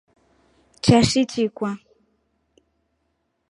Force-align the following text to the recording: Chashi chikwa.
Chashi 0.83 1.21
chikwa. 1.31 1.69